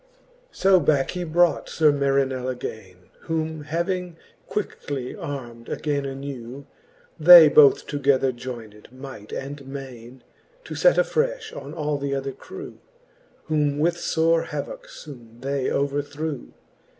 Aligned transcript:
So 0.51 0.79
backe 0.79 1.11
he 1.11 1.23
brought 1.23 1.69
Sir 1.69 1.91
Marinell 1.91 2.47
againe; 2.49 3.11
Whom 3.25 3.65
having 3.65 4.17
quickly 4.47 5.15
arm'd 5.15 5.69
againe 5.69 6.05
anew, 6.07 6.65
They 7.19 7.47
both 7.49 7.85
together 7.85 8.31
joyned 8.31 8.91
might 8.91 9.31
and 9.31 9.67
maine, 9.67 10.23
To 10.63 10.73
fet 10.73 10.95
afrefh 10.95 11.55
on 11.55 11.75
all 11.75 11.99
the 11.99 12.15
other 12.15 12.31
crew, 12.31 12.79
Whom 13.45 13.77
with 13.77 13.95
fore 13.97 14.45
havocke 14.45 14.87
{bone 15.05 15.37
they 15.39 15.69
overthrew. 15.69 16.51